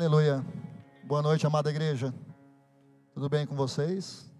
[0.00, 0.42] Aleluia.
[1.04, 2.10] Boa noite, amada igreja.
[3.12, 4.32] Tudo bem com vocês?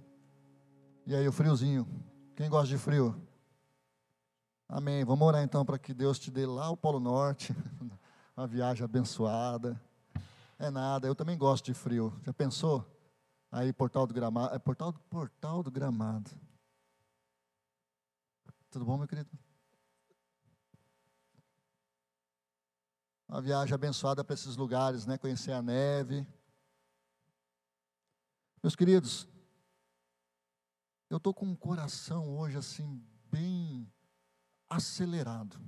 [1.07, 1.87] E aí, o friozinho?
[2.35, 3.15] Quem gosta de frio?
[4.67, 5.05] Amém.
[5.05, 7.55] Vamos orar então para que Deus te dê lá o Polo Norte,
[8.35, 9.79] uma viagem abençoada.
[10.59, 12.19] É nada, eu também gosto de frio.
[12.25, 12.83] Já pensou?
[13.53, 14.55] Aí, Portal do Gramado.
[14.55, 16.31] É Portal, Portal do Gramado.
[18.71, 19.29] Tudo bom, meu querido?
[23.31, 25.17] Uma viagem abençoada para esses lugares, né?
[25.17, 26.27] Conhecer a neve.
[28.61, 29.29] Meus queridos,
[31.09, 33.89] eu estou com um coração hoje assim, bem
[34.69, 35.61] acelerado.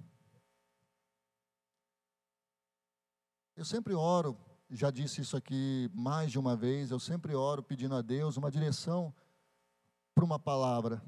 [3.54, 4.36] Eu sempre oro,
[4.68, 8.50] já disse isso aqui mais de uma vez, eu sempre oro pedindo a Deus uma
[8.50, 9.14] direção
[10.16, 11.00] para uma palavra,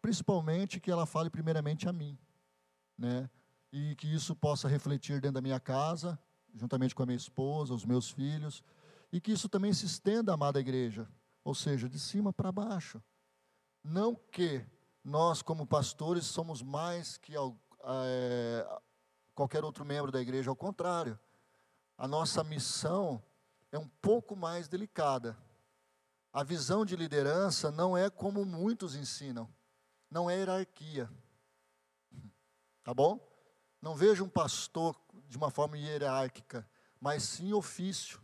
[0.00, 2.18] principalmente que ela fale primeiramente a mim,
[2.96, 3.28] né?
[3.72, 6.18] E que isso possa refletir dentro da minha casa,
[6.54, 8.62] juntamente com a minha esposa, os meus filhos,
[9.12, 11.08] e que isso também se estenda amada igreja,
[11.44, 13.02] ou seja, de cima para baixo.
[13.82, 14.64] Não que
[15.04, 18.80] nós, como pastores, somos mais que é,
[19.34, 21.18] qualquer outro membro da igreja, ao contrário.
[21.96, 23.22] A nossa missão
[23.72, 25.36] é um pouco mais delicada.
[26.32, 29.48] A visão de liderança não é como muitos ensinam,
[30.10, 31.10] não é hierarquia.
[32.82, 33.18] Tá bom?
[33.80, 34.96] Não vejo um pastor
[35.28, 36.68] de uma forma hierárquica,
[37.00, 38.20] mas sim ofício.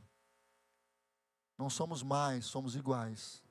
[1.57, 3.43] Não somos mais, somos iguais.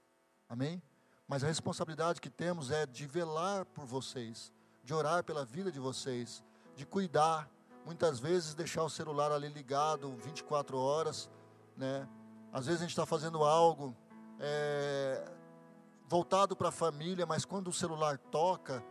[0.50, 0.82] Amém?
[1.28, 4.52] Mas a responsabilidade que temos é de velar por vocês,
[4.84, 6.44] de orar pela vida de vocês,
[6.76, 7.50] de cuidar.
[7.86, 11.30] Muitas vezes deixar o celular ali ligado 24 horas,
[11.78, 12.08] né?
[12.52, 13.96] Às vezes a gente está fazendo algo
[14.40, 15.32] é,
[16.08, 18.84] voltado para a família, mas quando o celular toca,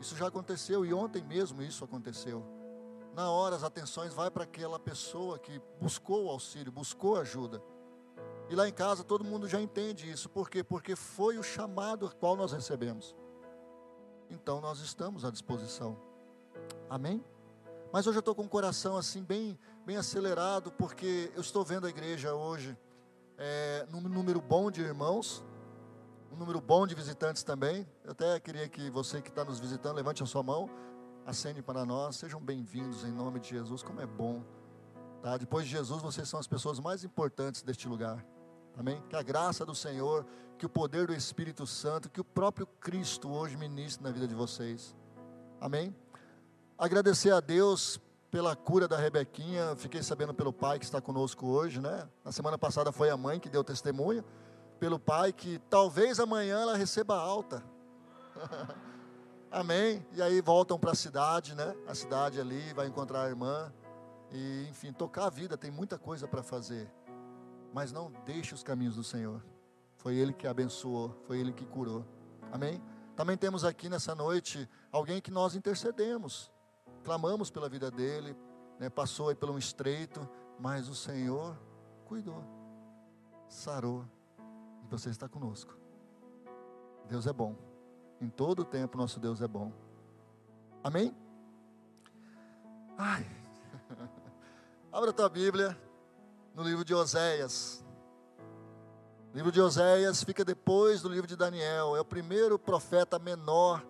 [0.00, 2.55] isso já aconteceu e ontem mesmo isso aconteceu
[3.16, 7.62] na hora as atenções vai para aquela pessoa que buscou o auxílio, buscou ajuda.
[8.50, 10.28] E lá em casa todo mundo já entende isso.
[10.28, 10.62] Por quê?
[10.62, 13.16] Porque foi o chamado qual nós recebemos.
[14.28, 15.96] Então nós estamos à disposição.
[16.90, 17.24] Amém?
[17.90, 21.86] Mas hoje eu estou com o coração assim bem, bem acelerado, porque eu estou vendo
[21.86, 22.76] a igreja hoje
[23.38, 25.42] é, num número bom de irmãos,
[26.30, 27.88] um número bom de visitantes também.
[28.04, 30.68] Eu até queria que você que está nos visitando levante a sua mão
[31.26, 32.16] acende para nós.
[32.16, 33.82] Sejam bem-vindos em nome de Jesus.
[33.82, 34.44] Como é bom.
[35.20, 35.36] Tá?
[35.36, 38.24] Depois de Jesus, vocês são as pessoas mais importantes deste lugar.
[38.78, 39.02] Amém?
[39.08, 40.24] Que a graça do Senhor,
[40.56, 44.36] que o poder do Espírito Santo, que o próprio Cristo hoje ministre na vida de
[44.36, 44.94] vocês.
[45.60, 45.94] Amém?
[46.78, 48.00] Agradecer a Deus
[48.30, 49.74] pela cura da Rebequinha.
[49.74, 52.08] Fiquei sabendo pelo pai que está conosco hoje, né?
[52.24, 54.24] Na semana passada foi a mãe que deu testemunho.
[54.78, 57.64] Pelo pai que talvez amanhã ela receba alta.
[59.56, 60.04] Amém.
[60.12, 61.74] E aí voltam para a cidade, né?
[61.86, 63.72] A cidade ali, vai encontrar a irmã.
[64.30, 66.92] E, enfim, tocar a vida, tem muita coisa para fazer.
[67.72, 69.42] Mas não deixe os caminhos do Senhor.
[69.96, 72.04] Foi Ele que abençoou, foi Ele que curou.
[72.52, 72.82] Amém?
[73.16, 76.52] Também temos aqui nessa noite alguém que nós intercedemos,
[77.02, 78.36] clamamos pela vida dele,
[78.78, 78.90] né?
[78.90, 80.28] passou aí por um estreito,
[80.60, 81.58] mas o Senhor
[82.04, 82.44] cuidou,
[83.48, 84.04] sarou,
[84.84, 85.74] e você está conosco.
[87.08, 87.65] Deus é bom.
[88.20, 89.70] Em todo o tempo, nosso Deus é bom.
[90.82, 91.14] Amém?
[92.96, 93.26] Ai.
[94.90, 95.76] Abra a tua Bíblia
[96.54, 97.84] no livro de Oséias.
[99.32, 101.94] O livro de Oséias fica depois do livro de Daniel.
[101.94, 103.84] É o primeiro profeta menor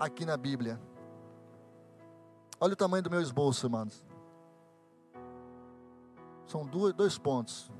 [0.00, 0.80] aqui na Bíblia.
[2.58, 4.04] Olha o tamanho do meu esboço, irmãos.
[6.46, 7.70] São dois pontos.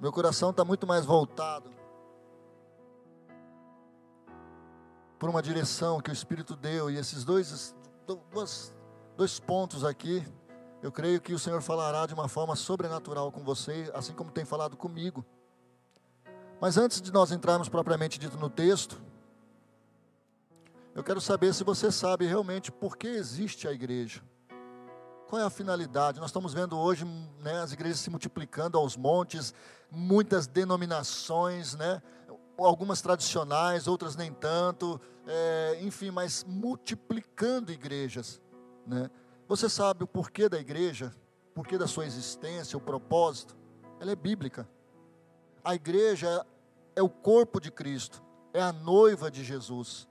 [0.00, 1.76] Meu coração está muito mais voltado
[5.18, 7.74] por uma direção que o Espírito deu, e esses dois,
[8.32, 8.74] dois,
[9.16, 10.26] dois pontos aqui,
[10.82, 14.44] eu creio que o Senhor falará de uma forma sobrenatural com você, assim como tem
[14.44, 15.24] falado comigo.
[16.60, 19.00] Mas antes de nós entrarmos propriamente dito no texto,
[20.94, 24.22] eu quero saber se você sabe realmente por que existe a igreja.
[25.28, 26.20] Qual é a finalidade?
[26.20, 27.04] Nós estamos vendo hoje
[27.40, 29.52] né, as igrejas se multiplicando aos montes,
[29.90, 32.00] muitas denominações, né?
[32.58, 38.40] Algumas tradicionais, outras nem tanto, é, enfim, mas multiplicando igrejas.
[38.86, 39.10] Né?
[39.48, 41.14] Você sabe o porquê da igreja,
[41.50, 43.56] o porquê da sua existência, o propósito?
[44.00, 44.68] Ela é bíblica.
[45.64, 46.46] A igreja
[46.94, 48.22] é o corpo de Cristo,
[48.54, 50.08] é a noiva de Jesus,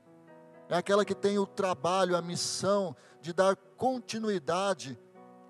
[0.68, 5.00] é aquela que tem o trabalho, a missão de dar continuidade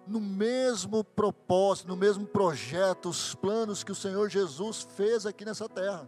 [0.07, 5.67] no mesmo propósito, no mesmo projeto, os planos que o Senhor Jesus fez aqui nessa
[5.67, 6.07] terra.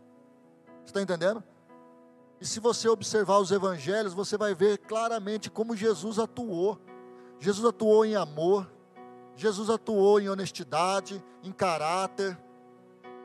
[0.88, 1.44] Está entendendo?
[2.39, 6.80] E se você observar os evangelhos, você vai ver claramente como Jesus atuou.
[7.39, 8.72] Jesus atuou em amor,
[9.36, 12.38] Jesus atuou em honestidade, em caráter.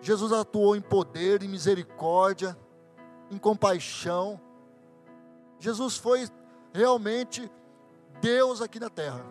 [0.00, 2.58] Jesus atuou em poder, em misericórdia,
[3.30, 4.40] em compaixão.
[5.60, 6.28] Jesus foi
[6.72, 7.48] realmente
[8.20, 9.24] Deus aqui na terra.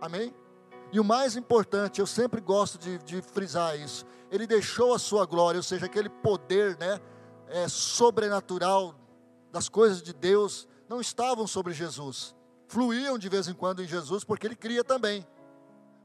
[0.00, 0.32] Amém?
[0.92, 5.24] E o mais importante, eu sempre gosto de, de, frisar isso, ele deixou a sua
[5.24, 7.00] glória, ou seja, aquele poder né,
[7.48, 8.94] é, sobrenatural
[9.52, 12.34] das coisas de Deus, não estavam sobre Jesus.
[12.66, 15.26] Fluíam de vez em quando em Jesus, porque ele cria também.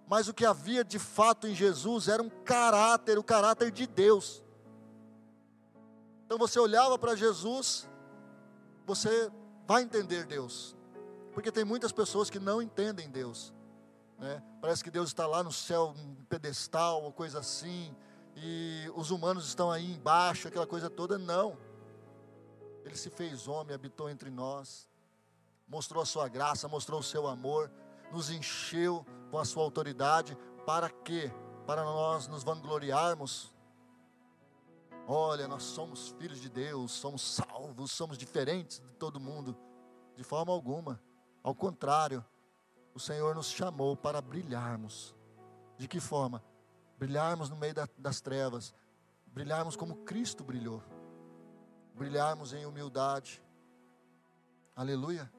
[0.08, 4.44] Mas o que havia de fato em Jesus era um caráter, o caráter de Deus.
[6.26, 7.90] Então você olhava para Jesus,
[8.86, 9.32] você
[9.68, 10.76] vai entender Deus.
[11.34, 13.54] Porque tem muitas pessoas que não entendem Deus.
[14.18, 14.42] Né?
[14.62, 17.96] Parece que Deus está lá no céu, um pedestal, ou coisa assim,
[18.36, 21.18] e os humanos estão aí embaixo, aquela coisa toda.
[21.18, 21.58] Não.
[22.84, 24.88] Ele se fez homem, habitou entre nós,
[25.68, 27.72] mostrou a sua graça, mostrou o seu amor,
[28.12, 30.38] nos encheu com a sua autoridade.
[30.66, 31.32] Para quê?
[31.66, 33.54] Para nós nos vangloriarmos.
[35.08, 39.58] Olha, nós somos filhos de Deus, somos salvos, somos diferentes de todo mundo.
[40.16, 41.02] De forma alguma.
[41.44, 42.24] Ao contrário,
[42.96, 45.14] o Senhor nos chamou para brilharmos.
[45.78, 46.42] De que forma?
[46.98, 48.74] Brilharmos no meio da, das trevas,
[49.28, 50.82] brilharmos como Cristo brilhou,
[51.94, 53.44] brilharmos em humildade.
[54.74, 55.30] Aleluia.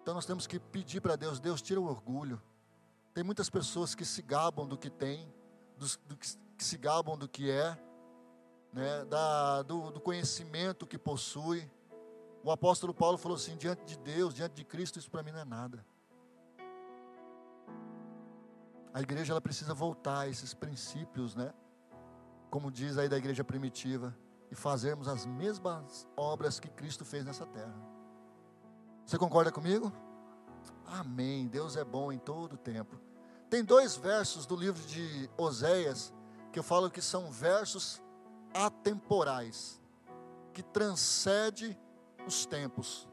[0.00, 2.40] Então nós temos que pedir para Deus: Deus, tira o orgulho.
[3.12, 5.34] Tem muitas pessoas que se gabam do que tem,
[5.76, 7.76] do, do que, que, se gabam do que é,
[8.72, 11.68] né, da, do, do conhecimento que possui.
[12.44, 15.40] O apóstolo Paulo falou assim: diante de Deus, diante de Cristo, isso para mim não
[15.40, 15.84] é nada.
[18.92, 21.52] A igreja ela precisa voltar a esses princípios, né?
[22.50, 24.16] Como diz aí da igreja primitiva,
[24.50, 27.74] e fazermos as mesmas obras que Cristo fez nessa terra.
[29.06, 29.92] Você concorda comigo?
[30.86, 31.46] Amém.
[31.46, 33.00] Deus é bom em todo tempo.
[33.48, 36.12] Tem dois versos do livro de Oséias
[36.52, 38.02] que eu falo que são versos
[38.52, 39.80] atemporais,
[40.52, 41.78] que transcende
[42.26, 43.08] os tempos.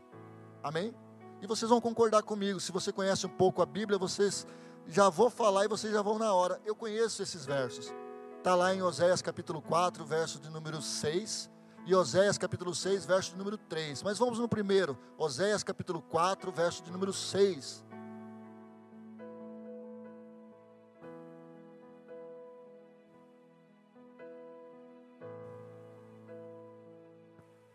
[0.63, 0.93] Amém?
[1.39, 4.45] E vocês vão concordar comigo, se você conhece um pouco a Bíblia, vocês
[4.87, 6.59] já vou falar e vocês já vão na hora.
[6.65, 7.93] Eu conheço esses versos.
[8.37, 11.49] Está lá em Oséias capítulo 4, verso de número 6.
[11.85, 14.03] E Oséias capítulo 6, verso de número 3.
[14.03, 14.97] Mas vamos no primeiro.
[15.17, 17.83] Oséias capítulo 4, verso de número 6.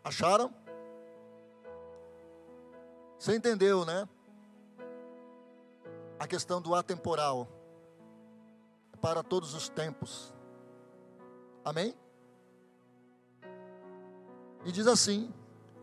[0.03, 0.53] Acharam?
[3.17, 4.07] Você entendeu, né?
[6.23, 7.49] A questão do atemporal
[9.01, 10.33] para todos os tempos.
[11.65, 11.93] Amém?
[14.63, 15.33] E diz assim: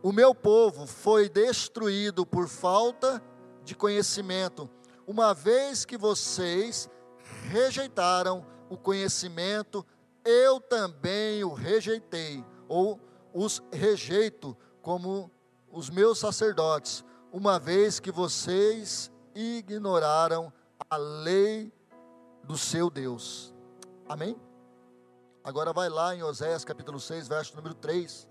[0.03, 3.23] O meu povo foi destruído por falta
[3.63, 4.69] de conhecimento,
[5.07, 6.89] uma vez que vocês
[7.51, 9.85] rejeitaram o conhecimento,
[10.25, 12.99] eu também o rejeitei, ou
[13.35, 15.31] os rejeito como
[15.71, 20.53] os meus sacerdotes, uma vez que vocês ignoraram
[20.89, 21.73] a lei
[22.43, 23.55] do seu Deus.
[24.09, 24.37] Amém?
[25.43, 28.29] Agora vai lá em Oséias capítulo 6, verso número 3.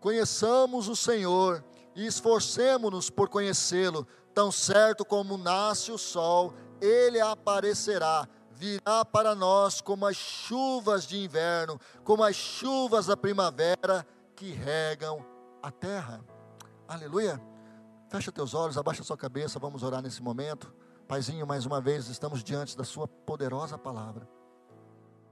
[0.00, 1.62] Conheçamos o Senhor
[1.94, 8.26] e esforcemo-nos por conhecê-lo, tão certo como nasce o sol, ele aparecerá
[8.60, 15.24] virá para nós como as chuvas de inverno, como as chuvas da primavera que regam
[15.62, 16.22] a terra.
[16.86, 17.40] Aleluia.
[18.10, 20.74] Fecha teus olhos, abaixa sua cabeça, vamos orar nesse momento.
[21.08, 24.28] Paizinho, mais uma vez estamos diante da Sua poderosa palavra.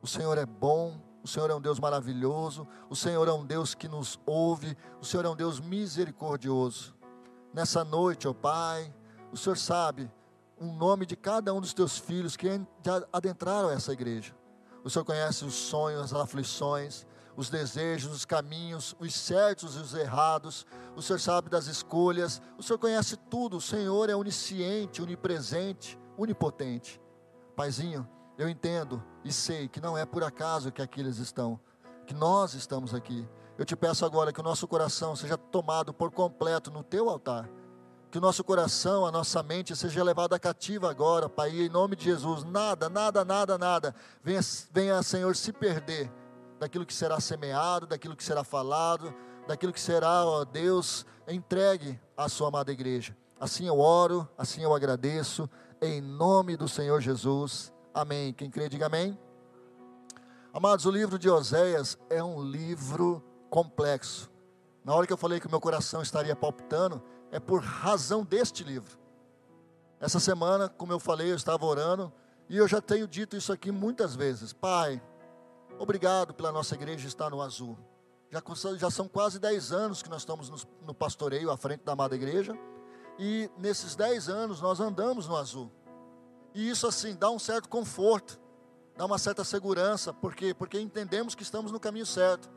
[0.00, 3.74] O Senhor é bom, o Senhor é um Deus maravilhoso, o Senhor é um Deus
[3.74, 6.96] que nos ouve, o Senhor é um Deus misericordioso.
[7.52, 8.94] Nessa noite, ó Pai,
[9.30, 10.10] o Senhor sabe
[10.60, 14.34] um nome de cada um dos teus filhos que já adentraram essa igreja.
[14.84, 19.94] O Senhor conhece os sonhos, as aflições, os desejos, os caminhos, os certos e os
[19.94, 20.66] errados.
[20.96, 22.40] O Senhor sabe das escolhas.
[22.56, 23.58] O Senhor conhece tudo.
[23.58, 27.00] O Senhor é onisciente, onipresente, onipotente.
[27.54, 31.60] Paizinho, eu entendo e sei que não é por acaso que aqui eles estão,
[32.06, 33.28] que nós estamos aqui.
[33.56, 37.50] Eu te peço agora que o nosso coração seja tomado por completo no teu altar
[38.10, 42.04] que o nosso coração, a nossa mente seja levada cativa agora, Pai, em nome de
[42.04, 42.42] Jesus.
[42.42, 43.94] Nada, nada, nada, nada.
[44.22, 44.40] Venha,
[44.72, 46.10] venha, Senhor, se perder
[46.58, 49.14] daquilo que será semeado, daquilo que será falado,
[49.46, 53.14] daquilo que será, ó Deus, entregue à Sua amada igreja.
[53.38, 55.48] Assim eu oro, assim eu agradeço,
[55.80, 57.72] em nome do Senhor Jesus.
[57.92, 58.32] Amém.
[58.32, 59.18] Quem crê, diga amém.
[60.52, 64.30] Amados, o livro de Oséias é um livro complexo.
[64.82, 68.64] Na hora que eu falei que o meu coração estaria palpitando, é por razão deste
[68.64, 68.98] livro.
[70.00, 72.12] Essa semana, como eu falei, eu estava orando
[72.48, 74.52] e eu já tenho dito isso aqui muitas vezes.
[74.52, 75.02] Pai,
[75.78, 77.76] obrigado pela nossa igreja estar no azul.
[78.30, 78.42] Já,
[78.76, 80.56] já são quase 10 anos que nós estamos no,
[80.86, 82.56] no pastoreio à frente da amada igreja.
[83.18, 85.70] E nesses 10 anos nós andamos no azul.
[86.54, 88.38] E isso assim dá um certo conforto,
[88.96, 92.48] dá uma certa segurança, porque porque entendemos que estamos no caminho certo.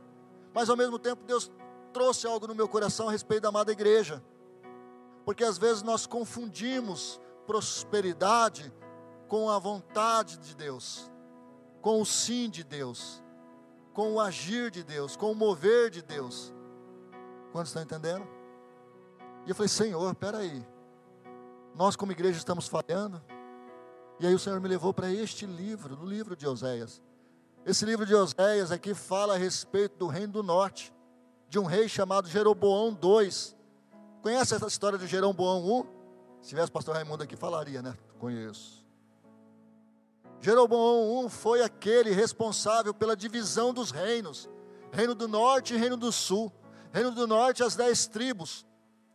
[0.54, 1.52] Mas ao mesmo tempo Deus
[1.92, 4.22] trouxe algo no meu coração a respeito da amada igreja.
[5.26, 8.74] Porque às vezes nós confundimos prosperidade
[9.28, 11.10] com a vontade de Deus,
[11.82, 13.24] com o sim de Deus,
[13.94, 16.54] com o agir de Deus, com o mover de Deus.
[17.52, 18.28] Quantos estão entendendo?
[19.46, 20.66] E eu falei, Senhor, peraí,
[21.76, 23.22] nós como igreja estamos falhando?
[24.20, 27.02] E aí o Senhor me levou para este livro, no livro de Oséias.
[27.66, 30.94] Esse livro de Oséias aqui fala a respeito do reino do norte,
[31.50, 33.56] de um rei chamado Jeroboão II.
[34.22, 35.86] Conhece essa história de Jeroboão I?
[36.42, 37.96] Se tivesse o pastor Raimundo aqui, falaria, né?
[38.20, 38.86] Conheço.
[40.40, 44.50] Jeroboão I foi aquele responsável pela divisão dos reinos:
[44.92, 46.52] Reino do Norte e Reino do Sul.
[46.92, 48.66] Reino do Norte, as dez tribos.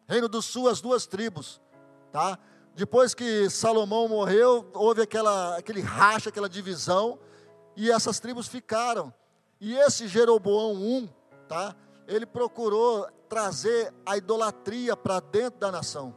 [0.09, 1.61] Reino do Sul, as duas tribos.
[2.11, 2.39] Tá?
[2.75, 7.19] Depois que Salomão morreu, houve aquela, aquele racha, aquela divisão,
[7.77, 9.13] e essas tribos ficaram.
[9.61, 11.11] E esse Jeroboão I,
[11.49, 11.75] tá?
[12.07, 16.15] ele procurou trazer a idolatria para dentro da nação.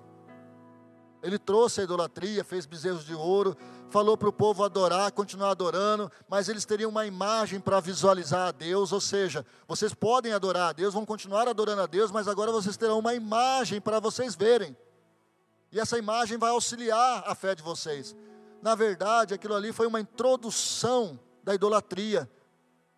[1.21, 3.57] Ele trouxe a idolatria, fez bezerros de ouro,
[3.89, 8.51] falou para o povo adorar, continuar adorando, mas eles teriam uma imagem para visualizar a
[8.51, 12.51] Deus, ou seja, vocês podem adorar a Deus, vão continuar adorando a Deus, mas agora
[12.51, 14.77] vocês terão uma imagem para vocês verem.
[15.71, 18.15] E essa imagem vai auxiliar a fé de vocês.
[18.61, 22.29] Na verdade, aquilo ali foi uma introdução da idolatria,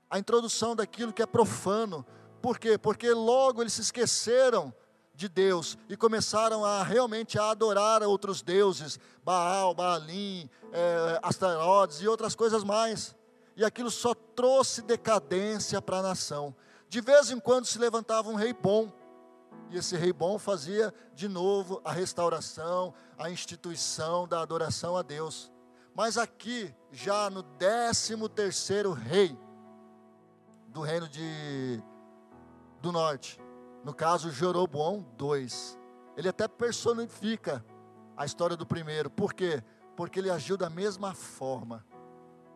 [0.10, 2.06] a introdução daquilo que é profano.
[2.42, 2.78] Por quê?
[2.78, 4.74] Porque logo eles se esqueceram
[5.14, 11.20] de Deus e começaram a realmente a adorar outros deuses, Baal, Baalim, é,
[12.02, 13.16] e outras coisas mais.
[13.56, 16.56] E aquilo só trouxe decadência para a nação.
[16.90, 18.92] De vez em quando se levantava um rei bom,
[19.70, 25.52] e esse rei bom fazia de novo a restauração, a instituição da adoração a Deus.
[25.94, 29.38] Mas aqui, já no décimo terceiro rei
[30.68, 31.82] do reino de,
[32.82, 33.40] do norte,
[33.84, 35.80] no caso, Jeroboão 2.
[36.18, 37.64] Ele até personifica
[38.16, 39.10] a história do primeiro.
[39.10, 39.64] Por quê?
[39.96, 41.86] Porque ele agiu da mesma forma.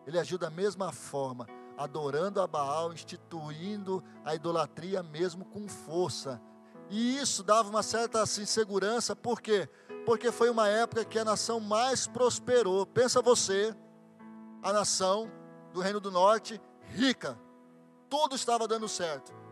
[0.06, 6.40] Ele agiu da mesma forma, adorando a Baal, instituindo a idolatria mesmo com força.
[6.88, 9.68] E isso dava uma certa assim, segurança, por quê?
[10.04, 12.86] Porque foi uma época que a nação mais prosperou.
[12.86, 13.74] Pensa você,
[14.62, 15.28] a nação
[15.72, 17.36] do Reino do Norte, rica.
[18.08, 19.45] Tudo estava dando certo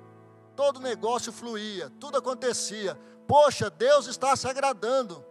[0.56, 2.98] todo negócio fluía, tudo acontecia.
[3.26, 5.24] Poxa, Deus está se agradando,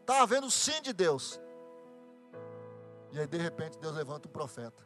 [0.00, 1.40] está havendo sim de Deus.
[3.12, 4.84] E aí, de repente, Deus levanta um profeta,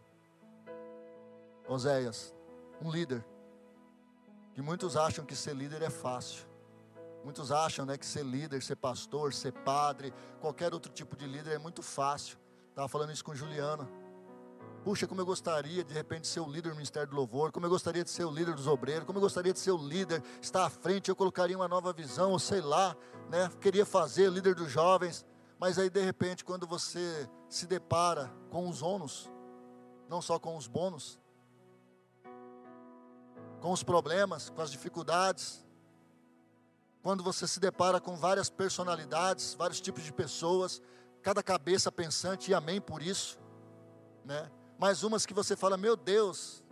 [1.67, 2.35] Oséias,
[2.81, 3.25] um líder,
[4.55, 6.49] que muitos acham que ser líder é fácil.
[7.23, 11.53] Muitos acham né, que ser líder, ser pastor, ser padre, qualquer outro tipo de líder
[11.53, 12.39] é muito fácil.
[12.71, 13.87] Estava falando isso com Juliana.
[14.83, 17.71] Puxa, como eu gostaria de repente ser o líder do Ministério do Louvor, como eu
[17.71, 20.65] gostaria de ser o líder dos obreiros, como eu gostaria de ser o líder, estar
[20.65, 22.97] à frente, eu colocaria uma nova visão, ou sei lá,
[23.29, 23.51] né?
[23.61, 25.27] Queria fazer líder dos jovens,
[25.59, 29.31] mas aí de repente quando você se depara com os ônus,
[30.09, 31.21] não só com os bônus,
[33.61, 35.63] com os problemas, com as dificuldades,
[37.03, 40.81] quando você se depara com várias personalidades, vários tipos de pessoas,
[41.21, 43.39] cada cabeça pensante, e amém por isso,
[44.25, 44.51] né?
[44.81, 46.65] Mas umas que você fala, meu Deus,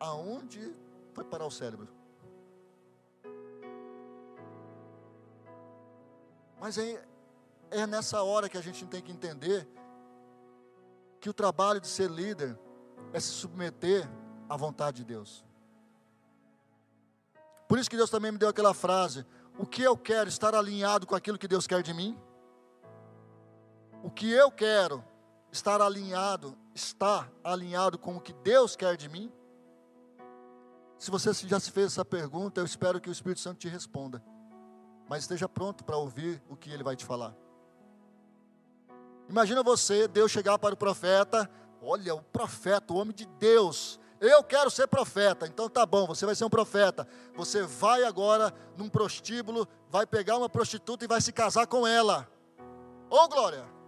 [0.00, 0.74] aonde
[1.12, 1.86] foi parar o cérebro?
[6.58, 7.06] Mas é,
[7.70, 9.68] é nessa hora que a gente tem que entender
[11.20, 12.58] que o trabalho de ser líder
[13.12, 14.08] é se submeter
[14.48, 15.44] à vontade de Deus.
[17.68, 19.26] Por isso que Deus também me deu aquela frase:
[19.58, 22.18] o que eu quero estar alinhado com aquilo que Deus quer de mim?
[24.02, 25.04] O que eu quero
[25.52, 29.32] estar alinhado, está alinhado com o que Deus quer de mim?
[30.98, 34.22] Se você já se fez essa pergunta, eu espero que o Espírito Santo te responda.
[35.08, 37.34] Mas esteja pronto para ouvir o que ele vai te falar.
[39.28, 41.50] Imagina você, Deus chegar para o profeta,
[41.82, 46.24] olha, o profeta, o homem de Deus, eu quero ser profeta, então tá bom, você
[46.24, 47.08] vai ser um profeta.
[47.34, 52.28] Você vai agora num prostíbulo, vai pegar uma prostituta e vai se casar com ela.
[53.10, 53.81] Ô oh, glória!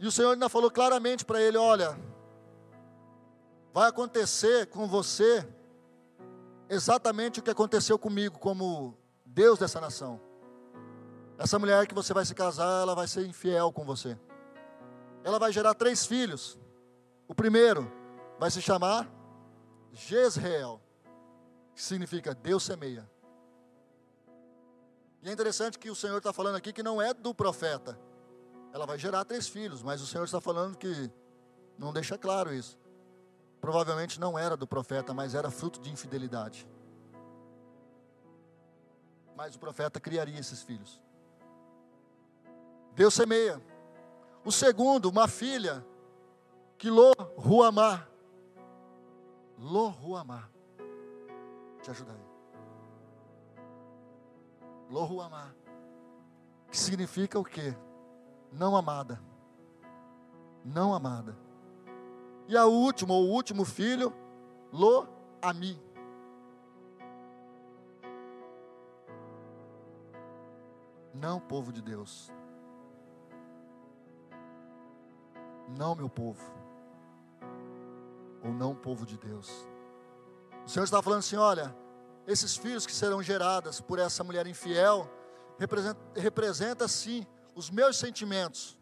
[0.00, 1.94] E o Senhor ainda falou claramente para ele: Olha,
[3.70, 5.46] vai acontecer com você
[6.70, 10.18] exatamente o que aconteceu comigo, como Deus dessa nação.
[11.36, 14.18] Essa mulher que você vai se casar, ela vai ser infiel com você.
[15.22, 16.58] Ela vai gerar três filhos.
[17.28, 17.92] O primeiro
[18.38, 19.06] vai se chamar
[19.92, 20.80] Jezreel,
[21.74, 23.06] que significa Deus semeia.
[25.22, 27.98] E é interessante que o Senhor está falando aqui que não é do profeta.
[28.72, 31.10] Ela vai gerar três filhos, mas o Senhor está falando que
[31.76, 32.78] não deixa claro isso.
[33.60, 36.68] Provavelmente não era do profeta, mas era fruto de infidelidade.
[39.36, 41.00] Mas o profeta criaria esses filhos.
[42.94, 43.60] Deus semeia.
[44.44, 45.84] O segundo, uma filha,
[46.78, 48.06] que Lo Ruamá.
[49.58, 50.48] Lo Ruamá.
[51.82, 52.30] Te ajuda aí.
[54.88, 55.54] Lo Ruamá.
[56.70, 57.74] Que significa o quê?
[58.52, 59.20] Não amada.
[60.64, 61.36] Não amada.
[62.48, 64.12] E a última, o último filho,
[64.72, 65.06] Lo
[65.40, 65.80] Ami.
[71.14, 72.32] Não, povo de Deus.
[75.76, 76.42] Não, meu povo.
[78.42, 79.66] Ou não, povo de Deus.
[80.64, 81.74] O Senhor está falando assim: olha,
[82.26, 85.08] esses filhos que serão gerados por essa mulher infiel,
[85.58, 87.26] representa, representa sim
[87.60, 88.78] os meus sentimentos.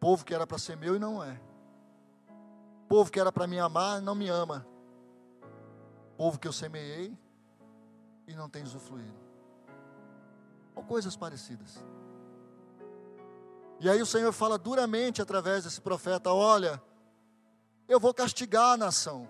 [0.00, 1.38] Povo que era para ser meu e não é.
[2.88, 4.66] Povo que era para me amar, não me ama.
[6.16, 7.14] Povo que eu semeei
[8.26, 9.18] e não tem usufruído.
[10.74, 11.84] Ou coisas parecidas.
[13.80, 16.82] E aí o Senhor fala duramente através desse profeta: Olha,
[17.86, 19.28] eu vou castigar a nação.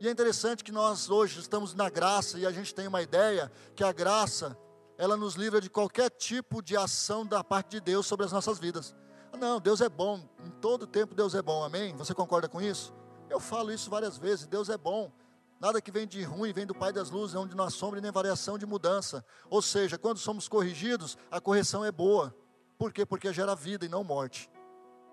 [0.00, 3.52] E é interessante que nós hoje estamos na graça e a gente tem uma ideia
[3.76, 4.56] que a graça,
[4.96, 8.58] ela nos livra de qualquer tipo de ação da parte de Deus sobre as nossas
[8.58, 8.96] vidas.
[9.38, 11.94] Não, Deus é bom, em todo tempo Deus é bom, amém?
[11.96, 12.94] Você concorda com isso?
[13.28, 15.12] Eu falo isso várias vezes, Deus é bom.
[15.60, 18.10] Nada que vem de ruim vem do Pai das Luzes, onde não há sombra nem
[18.10, 19.22] variação de mudança.
[19.50, 22.34] Ou seja, quando somos corrigidos, a correção é boa.
[22.78, 23.04] Por quê?
[23.04, 24.50] Porque gera vida e não morte.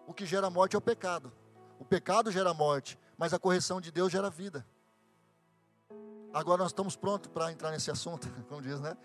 [0.07, 1.33] O que gera morte é o pecado.
[1.77, 4.65] O pecado gera morte, mas a correção de Deus gera vida.
[6.37, 8.95] Agora nós estamos prontos para entrar nesse assunto, como diz, né?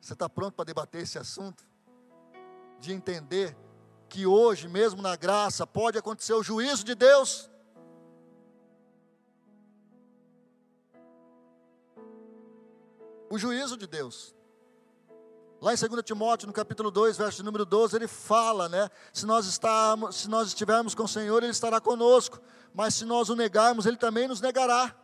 [0.00, 1.62] Você está pronto para debater esse assunto?
[2.80, 3.54] De entender
[4.08, 7.50] que hoje, mesmo na graça, pode acontecer o juízo de Deus.
[13.28, 14.34] O juízo de Deus.
[15.60, 18.90] Lá em 2 Timóteo, no capítulo 2, verso número 12, ele fala, né?
[19.12, 22.40] Se nós, estarmos, se nós estivermos com o Senhor, Ele estará conosco.
[22.74, 25.01] Mas se nós o negarmos, Ele também nos negará.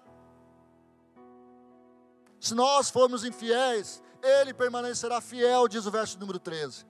[2.40, 6.87] Se nós formos infiéis, Ele permanecerá fiel, diz o verso número 13.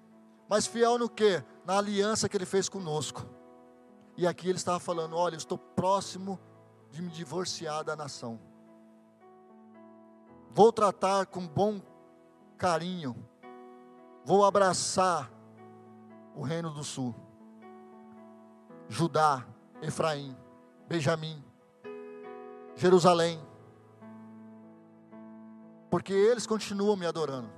[0.48, 1.42] Mas fiel no que?
[1.64, 3.26] Na aliança que Ele fez conosco.
[4.16, 6.38] E aqui Ele estava falando: olha, eu estou próximo
[6.90, 8.40] de me divorciar da nação.
[10.50, 11.80] Vou tratar com bom
[12.56, 13.28] carinho
[14.28, 15.32] Vou abraçar
[16.36, 17.14] o reino do sul.
[18.86, 19.42] Judá,
[19.80, 20.36] Efraim,
[20.86, 21.42] Benjamim,
[22.76, 23.40] Jerusalém.
[25.90, 27.50] Porque eles continuam me adorando.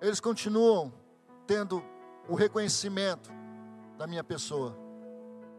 [0.00, 0.92] Eles continuam
[1.46, 1.82] tendo
[2.28, 3.30] o reconhecimento
[3.96, 4.76] da minha pessoa.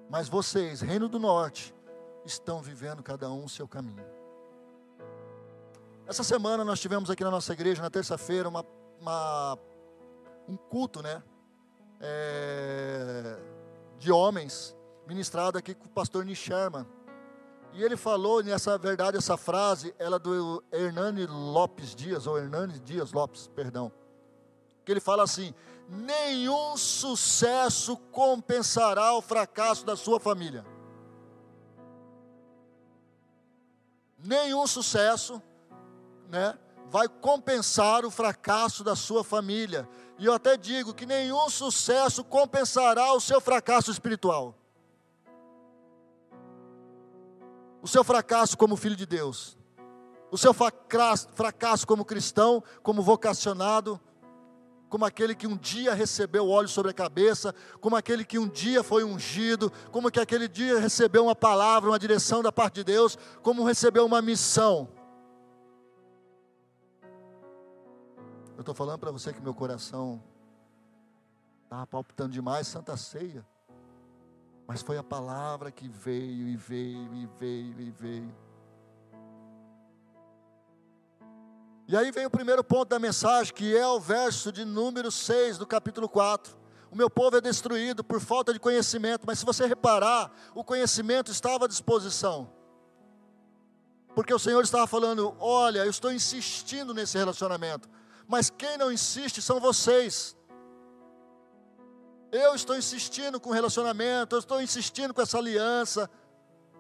[0.09, 1.75] Mas vocês, Reino do Norte,
[2.25, 4.05] estão vivendo cada um o seu caminho.
[6.07, 8.65] Essa semana nós tivemos aqui na nossa igreja, na terça-feira, uma
[9.01, 9.57] uma,
[10.47, 11.23] um culto, né?
[12.01, 13.37] É,
[13.97, 14.75] de homens,
[15.07, 16.85] ministrado aqui com o pastor Nisherman.
[17.73, 22.79] E ele falou nessa verdade, essa frase, ela é do Hernani Lopes Dias, ou Hernani
[22.79, 23.91] Dias Lopes, perdão.
[24.83, 25.53] Que ele fala assim:
[25.87, 30.65] nenhum sucesso compensará o fracasso da sua família.
[34.17, 35.41] Nenhum sucesso,
[36.27, 36.57] né?
[36.89, 39.87] vai compensar o fracasso da sua família.
[40.17, 44.55] E eu até digo que nenhum sucesso compensará o seu fracasso espiritual.
[47.81, 49.57] O seu fracasso como filho de Deus.
[50.31, 53.99] O seu fracasso como cristão, como vocacionado,
[54.89, 58.83] como aquele que um dia recebeu óleo sobre a cabeça, como aquele que um dia
[58.83, 63.17] foi ungido, como que aquele dia recebeu uma palavra, uma direção da parte de Deus,
[63.41, 64.89] como recebeu uma missão.
[68.55, 70.21] Eu estou falando para você que meu coração
[71.63, 73.45] estava palpitando demais, Santa Ceia.
[74.69, 78.35] Mas foi a palavra que veio e veio e veio e veio.
[81.87, 85.57] E aí vem o primeiro ponto da mensagem, que é o verso de número 6
[85.57, 86.55] do capítulo 4.
[86.91, 91.31] O meu povo é destruído por falta de conhecimento, mas se você reparar, o conhecimento
[91.31, 92.53] estava à disposição.
[94.13, 97.89] Porque o Senhor estava falando: olha, eu estou insistindo nesse relacionamento,
[98.27, 100.37] mas quem não insiste são vocês.
[102.31, 106.09] Eu estou insistindo com o relacionamento, eu estou insistindo com essa aliança.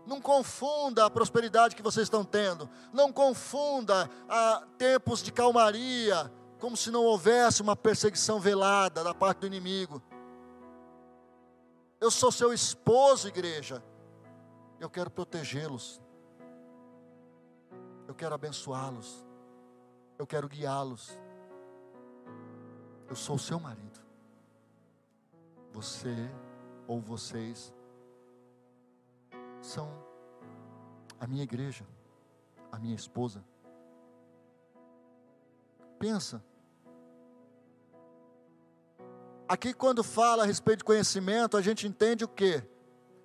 [0.05, 2.69] Não confunda a prosperidade que vocês estão tendo.
[2.93, 9.39] Não confunda a tempos de calmaria, como se não houvesse uma perseguição velada da parte
[9.39, 10.01] do inimigo.
[11.99, 13.83] Eu sou seu esposo, igreja.
[14.79, 16.01] Eu quero protegê-los.
[18.07, 19.25] Eu quero abençoá-los.
[20.17, 21.19] Eu quero guiá-los.
[23.09, 23.88] Eu sou o seu marido.
[25.73, 26.15] Você
[26.87, 27.73] ou vocês
[29.61, 29.91] são
[31.19, 31.85] a minha igreja,
[32.71, 33.43] a minha esposa.
[35.99, 36.43] Pensa.
[39.47, 42.63] Aqui, quando fala a respeito de conhecimento, a gente entende o quê?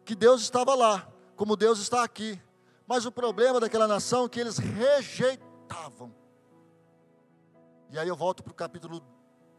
[0.05, 2.41] Que Deus estava lá, como Deus está aqui.
[2.87, 6.15] Mas o problema daquela nação é que eles rejeitavam.
[7.91, 9.03] E aí eu volto para o capítulo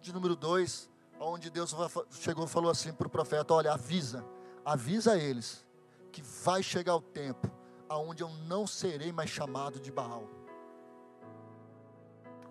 [0.01, 1.75] de número 2, onde Deus
[2.11, 4.25] chegou e falou assim para o profeta: Olha, avisa,
[4.63, 5.65] avisa eles
[6.11, 7.51] que vai chegar o tempo
[7.87, 10.23] aonde eu não serei mais chamado de Baal.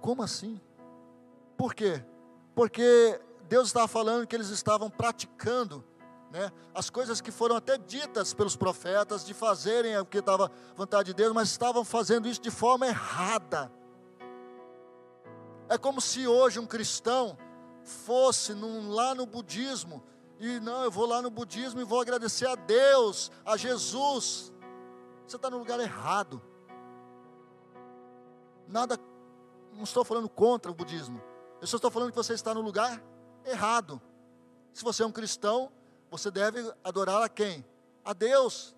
[0.00, 0.60] Como assim?
[1.56, 2.04] Por quê?
[2.54, 5.84] Porque Deus estava falando que eles estavam praticando
[6.30, 11.06] né, as coisas que foram até ditas pelos profetas de fazerem o que estava vontade
[11.06, 13.70] de Deus, mas estavam fazendo isso de forma errada.
[15.68, 17.38] É como se hoje um cristão
[17.84, 20.02] fosse num, lá no budismo
[20.38, 24.52] e não, eu vou lá no budismo e vou agradecer a Deus, a Jesus.
[25.26, 26.42] Você está no lugar errado.
[28.66, 28.98] Nada,
[29.72, 31.22] não estou falando contra o budismo.
[31.60, 33.02] Eu só estou falando que você está no lugar
[33.44, 34.00] errado.
[34.72, 35.70] Se você é um cristão,
[36.10, 37.64] você deve adorar a quem?
[38.04, 38.74] A Deus,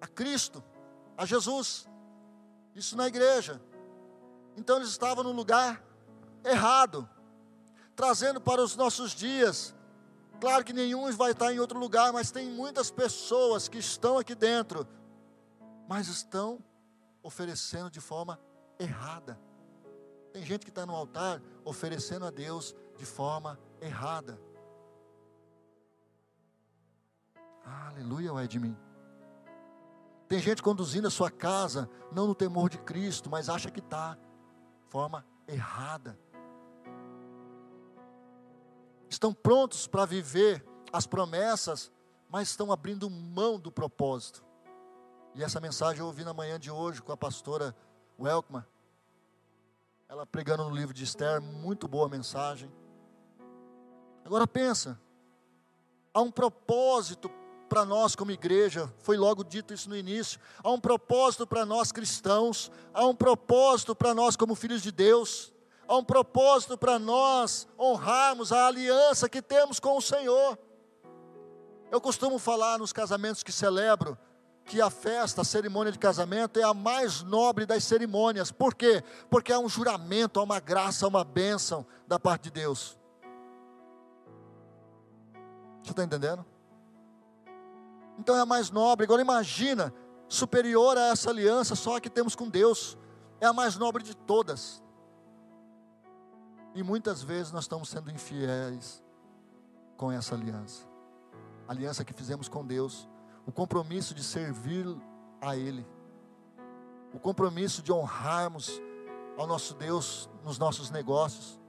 [0.00, 0.62] a Cristo,
[1.16, 1.88] a Jesus.
[2.74, 3.60] Isso na igreja.
[4.56, 5.84] Então eles estavam no lugar
[6.44, 7.08] errado,
[7.98, 9.74] trazendo para os nossos dias
[10.40, 14.34] Claro que nenhum vai estar em outro lugar, mas tem muitas pessoas que estão aqui
[14.34, 14.86] dentro,
[15.88, 16.62] mas estão
[17.22, 18.38] oferecendo de forma
[18.78, 19.38] errada.
[20.32, 24.40] Tem gente que está no altar oferecendo a Deus de forma errada.
[27.88, 28.76] Aleluia, é de mim.
[30.28, 34.16] Tem gente conduzindo a sua casa, não no temor de Cristo, mas acha que está,
[34.88, 36.16] forma errada
[39.08, 41.90] estão prontos para viver as promessas,
[42.28, 44.44] mas estão abrindo mão do propósito.
[45.34, 47.74] E essa mensagem eu ouvi na manhã de hoje com a pastora
[48.18, 48.64] Welkman.
[50.08, 52.70] Ela pregando no livro de Esther, muito boa mensagem.
[54.24, 54.98] Agora pensa,
[56.12, 57.30] há um propósito
[57.68, 61.92] para nós como igreja, foi logo dito isso no início, há um propósito para nós
[61.92, 65.52] cristãos, há um propósito para nós como filhos de Deus
[65.88, 70.58] há um propósito para nós honrarmos a aliança que temos com o Senhor.
[71.90, 74.16] Eu costumo falar nos casamentos que celebro
[74.66, 78.52] que a festa, a cerimônia de casamento é a mais nobre das cerimônias.
[78.52, 79.02] Por quê?
[79.30, 82.98] Porque é um juramento, é uma graça, é uma bênção da parte de Deus.
[85.82, 86.44] Você está entendendo?
[88.18, 89.04] Então é a mais nobre.
[89.04, 89.94] Agora imagina,
[90.28, 92.98] superior a essa aliança só a que temos com Deus.
[93.40, 94.82] É a mais nobre de todas.
[96.74, 99.02] E muitas vezes nós estamos sendo infiéis
[99.96, 100.86] com essa aliança.
[101.66, 103.08] A aliança que fizemos com Deus,
[103.46, 104.86] o compromisso de servir
[105.40, 105.86] a Ele,
[107.12, 108.80] o compromisso de honrarmos
[109.36, 111.60] ao nosso Deus nos nossos negócios.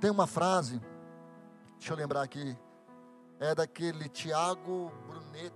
[0.00, 0.80] Tem uma frase,
[1.78, 2.56] deixa eu lembrar aqui,
[3.40, 5.52] é daquele Tiago Brunet,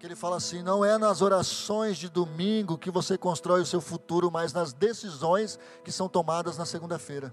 [0.00, 3.80] que ele fala assim: não é nas orações de domingo que você constrói o seu
[3.80, 7.32] futuro, mas nas decisões que são tomadas na segunda-feira.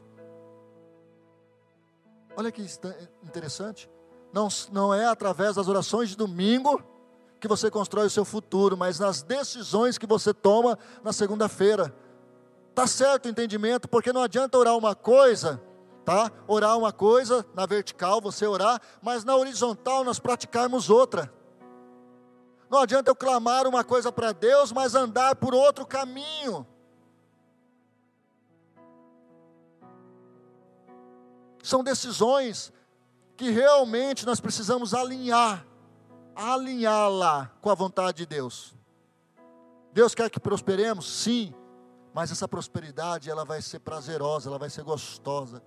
[2.35, 2.61] Olha que
[3.23, 3.89] interessante.
[4.33, 6.83] Não, não é através das orações de domingo
[7.39, 11.95] que você constrói o seu futuro, mas nas decisões que você toma na segunda-feira.
[12.75, 15.59] Tá certo o entendimento, porque não adianta orar uma coisa,
[16.05, 16.31] tá?
[16.47, 21.36] Orar uma coisa na vertical, você orar, mas na horizontal nós praticarmos outra.
[22.69, 26.67] Não adianta eu clamar uma coisa para Deus, mas andar por outro caminho.
[31.63, 32.71] São decisões
[33.35, 35.65] que realmente nós precisamos alinhar,
[36.35, 38.75] alinhá-la com a vontade de Deus.
[39.93, 41.09] Deus quer que prosperemos?
[41.09, 41.53] Sim,
[42.13, 45.61] mas essa prosperidade ela vai ser prazerosa, ela vai ser gostosa.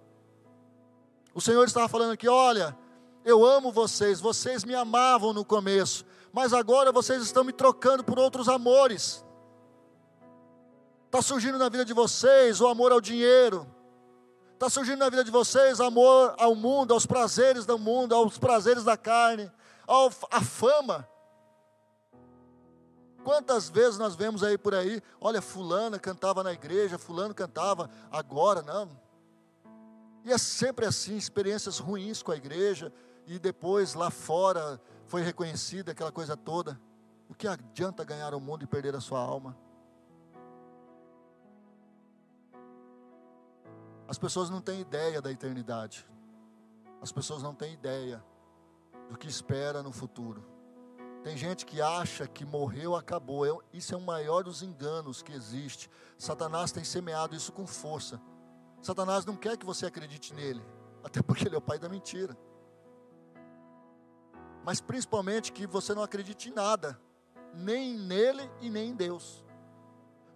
[1.35, 2.77] O Senhor estava falando aqui: olha,
[3.25, 8.19] eu amo vocês, vocês me amavam no começo, mas agora vocês estão me trocando por
[8.19, 9.25] outros amores.
[11.07, 13.67] Está surgindo na vida de vocês o amor ao dinheiro,
[14.55, 18.85] está surgindo na vida de vocês amor ao mundo, aos prazeres do mundo, aos prazeres
[18.85, 19.51] da carne,
[19.87, 21.09] ao, à fama.
[23.25, 28.63] Quantas vezes nós vemos aí por aí, olha, fulana cantava na igreja, fulano cantava, agora
[28.63, 28.89] não.
[30.25, 32.93] E é sempre assim, experiências ruins com a igreja,
[33.27, 36.81] e depois lá fora foi reconhecida aquela coisa toda.
[37.29, 39.59] O que adianta ganhar o mundo e perder a sua alma?
[44.07, 46.07] As pessoas não têm ideia da eternidade.
[47.03, 48.25] As pessoas não têm ideia
[49.09, 50.47] do que espera no futuro.
[51.25, 53.65] Tem gente que acha que morreu, acabou.
[53.73, 55.91] Isso é o maior dos enganos que existe.
[56.17, 58.21] Satanás tem semeado isso com força.
[58.81, 60.63] Satanás não quer que você acredite nele,
[61.03, 62.39] até porque ele é o pai da mentira.
[64.65, 67.01] Mas principalmente que você não acredite em nada,
[67.55, 69.45] nem nele e nem em Deus.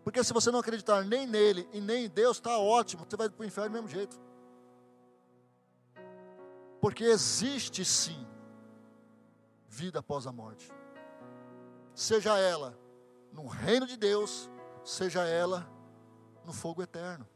[0.03, 3.29] Porque se você não acreditar nem nele e nem em Deus, está ótimo, você vai
[3.29, 4.21] para o inferno do mesmo jeito.
[6.81, 8.27] Porque existe sim
[9.67, 10.71] vida após a morte.
[11.95, 12.79] Seja ela
[13.33, 14.51] no reino de Deus,
[14.85, 15.67] seja ela
[16.45, 17.27] no fogo eterno.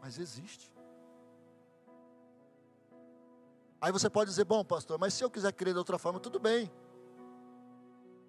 [0.00, 0.70] Mas existe.
[3.80, 6.40] Aí você pode dizer, bom, pastor, mas se eu quiser crer de outra forma, tudo
[6.40, 6.70] bem.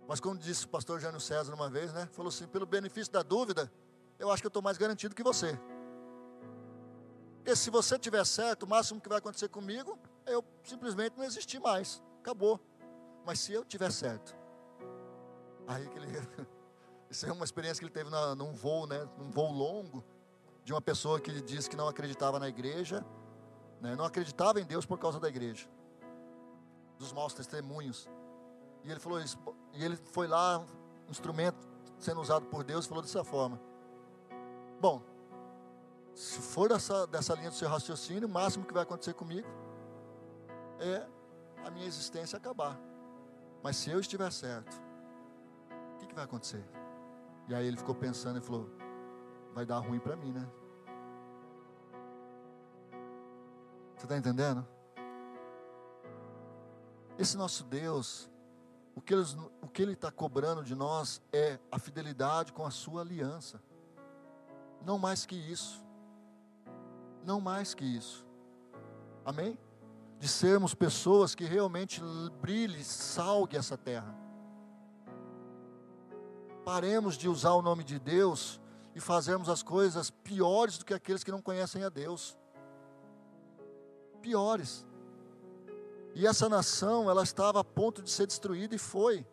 [0.08, 2.08] Mas como disse o pastor Jânio César uma vez, né?
[2.12, 3.72] Falou assim, pelo benefício da dúvida,
[4.18, 5.60] eu acho que eu estou mais garantido que você.
[7.38, 11.24] Porque se você tiver certo, o máximo que vai acontecer comigo, é eu simplesmente não
[11.24, 12.02] existir mais.
[12.20, 12.60] Acabou.
[13.26, 14.36] Mas se eu tiver certo,
[15.68, 16.08] aí que ele.
[17.10, 19.08] Isso é uma experiência que ele teve na, num voo, né?
[19.18, 20.04] Num voo longo,
[20.64, 23.04] de uma pessoa que ele disse que não acreditava na igreja,
[23.82, 23.96] né?
[23.96, 25.68] não acreditava em Deus por causa da igreja,
[26.98, 28.10] dos maus testemunhos.
[28.84, 29.38] E ele falou isso,
[29.74, 30.64] e ele foi lá,
[31.10, 31.68] instrumento
[32.00, 33.60] sendo usado por Deus, falou dessa forma.
[34.80, 35.02] Bom,
[36.16, 39.48] se for dessa, dessa linha do seu raciocínio, o máximo que vai acontecer comigo
[40.80, 41.06] é
[41.66, 42.80] a minha existência acabar.
[43.62, 44.82] Mas se eu estiver certo,
[45.96, 46.64] o que, que vai acontecer?
[47.48, 48.70] E aí ele ficou pensando e falou:
[49.54, 50.48] vai dar ruim para mim, né?
[54.00, 54.66] Você está entendendo?
[57.18, 58.30] Esse nosso Deus,
[58.96, 59.14] o que,
[59.82, 63.62] ele, está cobrando de nós é a fidelidade com a sua aliança.
[64.86, 65.84] Não mais que isso.
[67.26, 68.26] Não mais que isso.
[69.26, 69.60] Amém?
[70.18, 72.02] De sermos pessoas que realmente
[72.42, 74.16] brilhe, salgue essa terra.
[76.64, 78.62] Paremos de usar o nome de Deus
[78.96, 82.39] e fazermos as coisas piores do que aqueles que não conhecem a Deus.
[84.20, 84.86] Piores.
[86.14, 89.26] E essa nação, ela estava a ponto de ser destruída e foi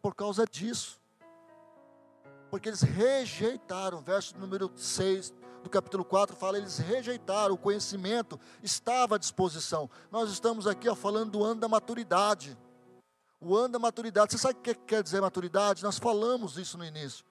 [0.00, 1.00] por causa disso
[2.50, 9.14] porque eles rejeitaram, verso número 6 do capítulo 4 fala, eles rejeitaram, o conhecimento estava
[9.14, 9.88] à disposição.
[10.10, 12.58] Nós estamos aqui ó, falando do ano da maturidade.
[13.40, 15.82] O ano da maturidade, você sabe o que quer dizer maturidade?
[15.82, 17.24] Nós falamos isso no início.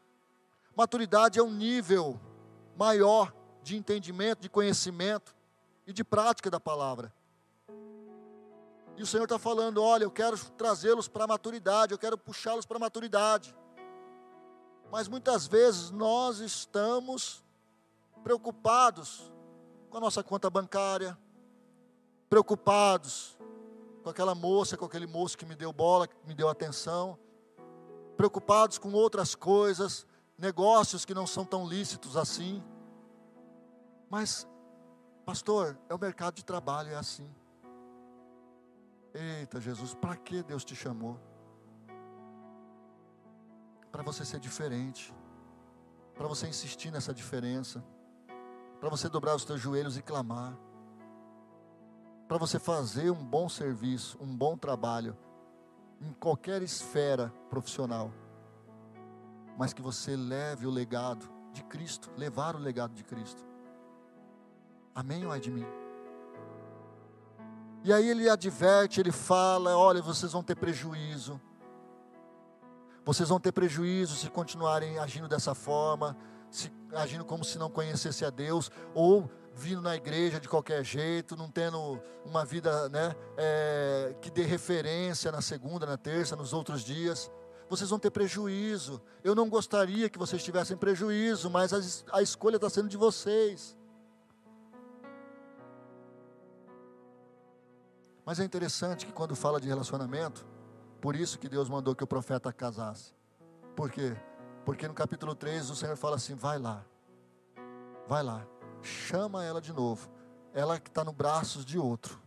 [0.75, 2.19] Maturidade é um nível
[2.77, 5.35] maior de entendimento, de conhecimento
[5.89, 7.11] e de prática da palavra.
[8.95, 12.63] E o Senhor está falando: olha, eu quero trazê-los para a maturidade, eu quero puxá-los
[12.63, 13.55] para a maturidade.
[14.91, 17.43] Mas muitas vezes nós estamos
[18.23, 19.33] preocupados
[19.89, 21.17] com a nossa conta bancária,
[22.29, 23.35] preocupados
[24.03, 27.17] com aquela moça, com aquele moço que me deu bola, que me deu atenção,
[28.15, 30.05] preocupados com outras coisas,
[30.37, 32.63] negócios que não são tão lícitos assim.
[34.07, 34.47] Mas,
[35.29, 37.29] pastor, é o mercado de trabalho, é assim.
[39.13, 41.19] Eita Jesus, para que Deus te chamou?
[43.91, 45.13] para você ser diferente,
[46.15, 47.83] para você insistir nessa diferença,
[48.79, 50.55] para você dobrar os teus joelhos e clamar,
[52.27, 55.17] para você fazer um bom serviço, um bom trabalho,
[55.99, 58.11] em qualquer esfera profissional,
[59.57, 63.48] mas que você leve o legado de Cristo, levar o legado de Cristo.
[64.93, 65.65] Amém ou é de mim?
[67.83, 71.39] E aí ele adverte, ele fala: olha, vocês vão ter prejuízo,
[73.05, 76.15] vocês vão ter prejuízo se continuarem agindo dessa forma,
[76.51, 81.35] se, agindo como se não conhecesse a Deus, ou vindo na igreja de qualquer jeito,
[81.35, 86.83] não tendo uma vida né, é, que dê referência na segunda, na terça, nos outros
[86.83, 87.31] dias.
[87.69, 89.01] vocês vão ter prejuízo.
[89.23, 93.78] Eu não gostaria que vocês tivessem prejuízo, mas a, a escolha está sendo de vocês.
[98.29, 100.45] Mas é interessante que quando fala de relacionamento,
[101.01, 103.11] por isso que Deus mandou que o profeta casasse.
[103.75, 104.15] Por quê?
[104.63, 106.85] Porque no capítulo 3 o Senhor fala assim: vai lá,
[108.07, 108.45] vai lá,
[108.83, 110.11] chama ela de novo.
[110.53, 112.21] Ela que está no braços de outro,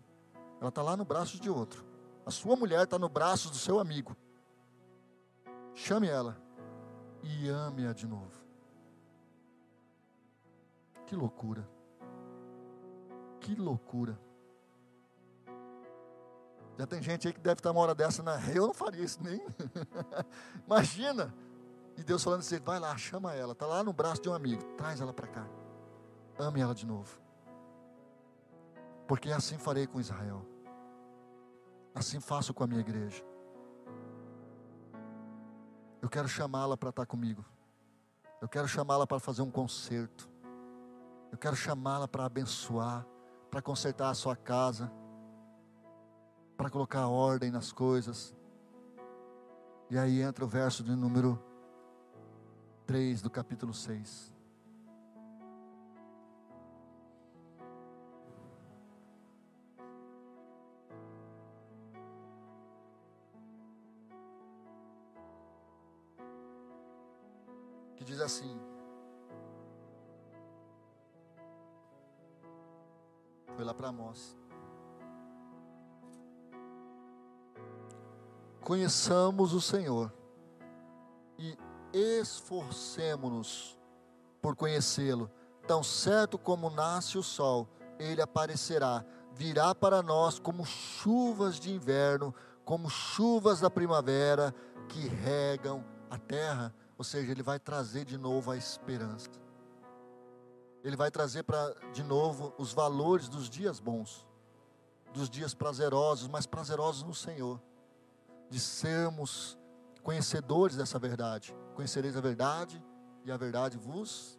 [0.61, 1.85] ela está lá no braços de outro.
[2.27, 4.17] A sua mulher está no braços do seu amigo.
[5.73, 6.37] Chame ela
[7.23, 8.43] e ame-a de novo.
[11.07, 11.65] Que loucura.
[13.38, 14.19] Que loucura.
[16.79, 19.23] Já tem gente aí que deve estar uma hora dessa na eu não faria isso
[19.23, 19.41] nem.
[20.67, 21.35] Imagina.
[21.97, 23.53] E Deus falando assim: vai lá, chama ela.
[23.53, 24.63] Está lá no braço de um amigo.
[24.77, 25.47] Traz ela para cá.
[26.39, 27.21] Ame ela de novo.
[29.07, 30.47] Porque assim farei com Israel.
[31.95, 33.23] Assim faço com a minha igreja.
[36.01, 37.45] Eu quero chamá-la para estar comigo.
[38.41, 40.29] Eu quero chamá-la para fazer um concerto.
[41.31, 43.07] Eu quero chamá-la para abençoar,
[43.51, 44.91] para consertar a sua casa
[46.62, 48.33] para colocar ordem nas coisas.
[49.90, 51.37] E aí entra o verso de número
[52.87, 54.33] 3 do capítulo 6.
[67.96, 68.57] Que diz assim:
[73.57, 74.42] Foi lá para Amós.
[78.62, 80.12] Conheçamos o Senhor
[81.38, 81.59] e
[81.92, 83.79] esforcemos-nos
[84.40, 85.31] por conhecê-lo.
[85.66, 92.35] Tão certo como nasce o sol, ele aparecerá, virá para nós como chuvas de inverno,
[92.64, 94.55] como chuvas da primavera
[94.88, 96.75] que regam a terra.
[96.96, 99.29] Ou seja, ele vai trazer de novo a esperança.
[100.85, 104.27] Ele vai trazer para de novo os valores dos dias bons,
[105.12, 107.61] dos dias prazerosos, mas prazerosos no Senhor
[108.53, 109.59] de sermos
[110.03, 111.57] conhecedores dessa verdade.
[111.75, 112.85] Conhecereis a verdade
[113.25, 114.38] e a verdade vos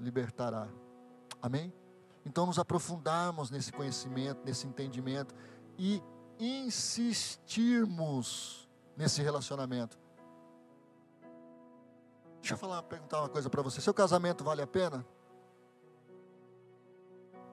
[0.00, 0.66] libertará.
[1.42, 1.70] Amém?
[2.24, 5.34] Então, nos aprofundarmos nesse conhecimento, nesse entendimento
[5.76, 6.02] e
[6.38, 7.86] insistirmos
[8.96, 9.98] nesse relacionamento.
[12.40, 13.78] Deixa eu falar, perguntar uma coisa para você.
[13.82, 15.04] Seu casamento vale a pena?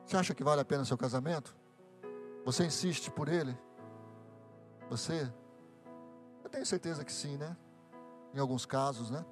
[0.06, 1.54] Você acha que vale a pena seu casamento?
[2.46, 3.58] Você insiste por ele?
[4.90, 5.30] Você
[6.56, 7.54] tenho certeza que sim, né?
[8.34, 9.26] Em alguns casos, né?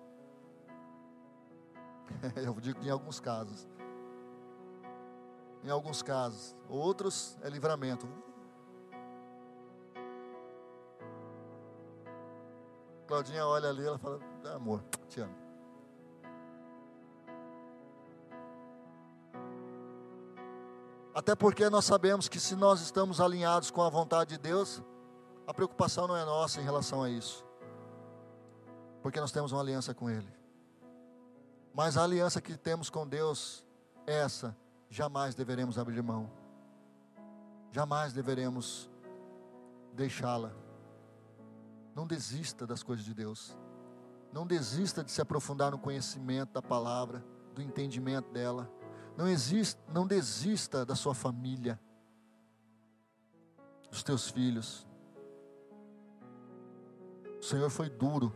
[2.36, 3.65] Eu digo em alguns casos.
[5.63, 6.53] Em alguns casos.
[6.67, 8.09] Outros é livramento.
[13.07, 14.19] Claudinha olha ali, ela fala:
[14.53, 15.33] Amor, te amo.
[21.15, 24.83] Até porque nós sabemos que se nós estamos alinhados com a vontade de Deus,
[25.53, 27.45] a preocupação não é nossa em relação a isso,
[29.03, 30.27] porque nós temos uma aliança com Ele.
[31.75, 33.63] Mas a aliança que temos com Deus,
[34.07, 34.57] essa,
[34.89, 36.27] jamais deveremos abrir mão,
[37.71, 38.89] jamais deveremos
[39.93, 40.51] deixá-la.
[41.93, 43.55] Não desista das coisas de Deus,
[44.31, 48.67] não desista de se aprofundar no conhecimento da palavra, do entendimento dela.
[49.15, 51.79] Não, existe, não desista da sua família,
[53.91, 54.87] dos teus filhos.
[57.43, 58.34] O Senhor foi duro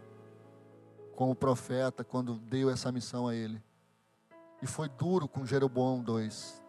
[1.15, 3.63] com o profeta quando deu essa missão a ele.
[4.61, 6.61] E foi duro com Jeroboão 2.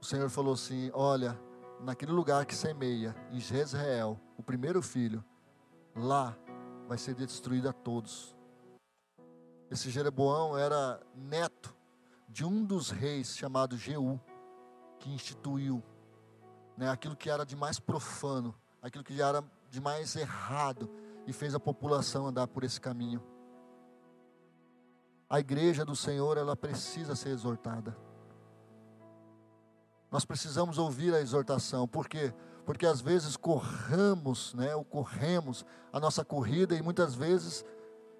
[0.00, 1.36] O Senhor falou assim: Olha,
[1.80, 5.24] naquele lugar que semeia, em Jezreel, o primeiro filho,
[5.96, 6.38] lá
[6.86, 8.36] vai ser destruído a todos.
[9.68, 11.74] Esse Jeroboão era neto
[12.28, 14.20] de um dos reis chamado Jeú,
[15.00, 15.82] que instituiu
[16.76, 20.88] né, aquilo que era de mais profano, aquilo que era de mais errado
[21.26, 23.22] e fez a população andar por esse caminho.
[25.28, 27.96] A igreja do Senhor, ela precisa ser exortada.
[30.10, 32.32] Nós precisamos ouvir a exortação, por quê?
[32.64, 37.64] Porque às vezes corramos, né, ou corremos a nossa corrida e muitas vezes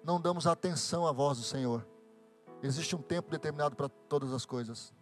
[0.03, 1.87] não damos atenção à voz do Senhor.
[2.61, 4.93] Existe um tempo determinado para todas as coisas.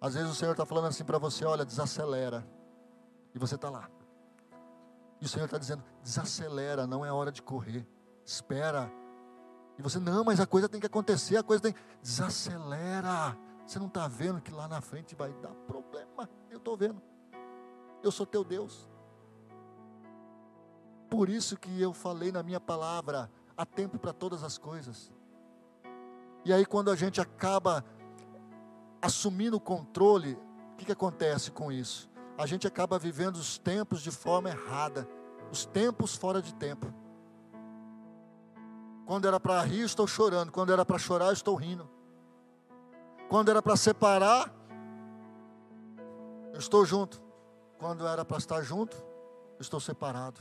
[0.00, 2.46] Às vezes o Senhor está falando assim para você: olha, desacelera.
[3.34, 3.88] E você está lá.
[5.20, 7.86] E o Senhor está dizendo: desacelera, não é hora de correr.
[8.24, 8.90] Espera.
[9.78, 11.74] E você, não, mas a coisa tem que acontecer, a coisa tem.
[12.02, 13.36] Desacelera.
[13.66, 16.28] Você não está vendo que lá na frente vai dar problema.
[16.50, 17.00] Eu estou vendo.
[18.02, 18.88] Eu sou teu Deus.
[21.08, 25.12] Por isso que eu falei na minha palavra: há tempo para todas as coisas.
[26.44, 27.84] E aí, quando a gente acaba
[29.00, 30.38] assumindo o controle,
[30.72, 32.09] o que, que acontece com isso?
[32.40, 35.06] A gente acaba vivendo os tempos de forma errada,
[35.52, 36.90] os tempos fora de tempo.
[39.04, 40.50] Quando era para rir, estou chorando.
[40.50, 41.86] Quando era para chorar, estou rindo.
[43.28, 44.50] Quando era para separar,
[46.54, 47.20] eu estou junto.
[47.78, 50.40] Quando era para estar junto, eu estou separado.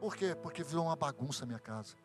[0.00, 0.34] Por quê?
[0.34, 1.96] Porque virou uma bagunça minha casa.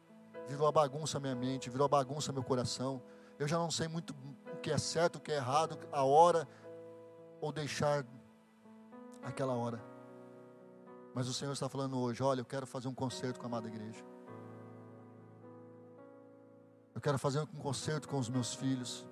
[0.45, 3.01] Virou uma bagunça minha mente, virou uma bagunça meu coração.
[3.39, 4.13] Eu já não sei muito
[4.53, 6.45] o que é certo, o que é errado, a hora,
[7.45, 8.03] ou deixar
[9.21, 9.79] aquela hora.
[11.13, 13.67] Mas o Senhor está falando hoje: olha, eu quero fazer um concerto com a amada
[13.67, 14.03] igreja.
[16.93, 19.07] Eu quero fazer um concerto com os meus filhos.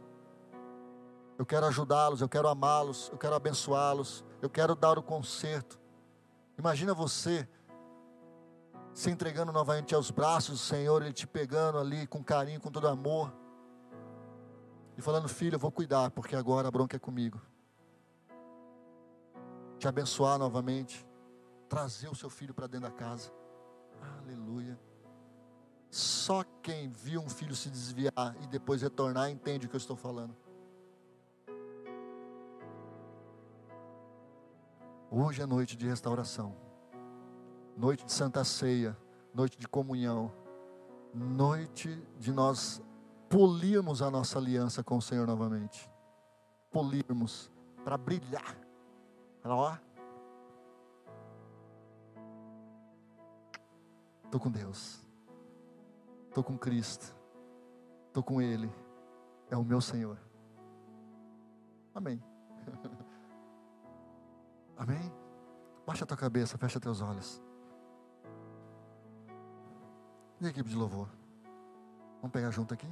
[1.37, 5.79] Eu quero ajudá-los, eu quero amá-los, eu quero abençoá-los, eu quero dar o conserto.
[6.57, 7.47] Imagina você
[8.93, 12.87] se entregando novamente aos braços do Senhor, Ele te pegando ali com carinho, com todo
[12.87, 13.31] amor,
[14.97, 17.39] e falando: Filho, eu vou cuidar, porque agora a bronca é comigo.
[19.83, 21.05] Te abençoar novamente,
[21.67, 23.33] trazer o seu filho para dentro da casa.
[24.17, 24.79] Aleluia.
[25.89, 29.97] Só quem viu um filho se desviar e depois retornar entende o que eu estou
[29.97, 30.33] falando.
[35.11, 36.55] Hoje é noite de restauração,
[37.75, 38.97] noite de santa ceia,
[39.33, 40.31] noite de comunhão,
[41.13, 42.81] noite de nós
[43.27, 45.91] polirmos a nossa aliança com o Senhor novamente.
[46.71, 47.51] Polirmos
[47.83, 48.62] para brilhar.
[49.43, 49.75] Ó.
[54.25, 55.05] Estou com Deus.
[56.29, 57.15] Estou com Cristo.
[58.07, 58.71] Estou com Ele.
[59.49, 60.17] É o meu Senhor.
[61.93, 62.21] Amém.
[64.77, 65.13] Amém?
[65.85, 67.41] Baixa a tua cabeça, fecha teus olhos.
[70.41, 71.07] E a equipe de louvor?
[72.17, 72.87] Vamos pegar junto aqui?